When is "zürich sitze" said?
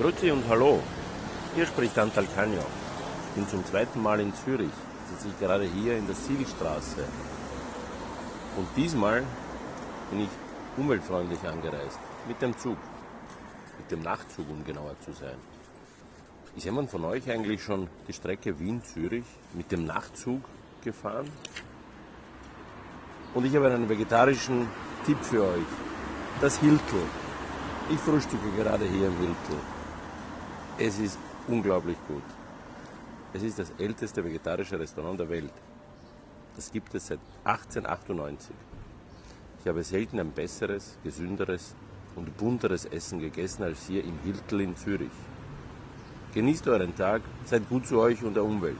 4.34-5.28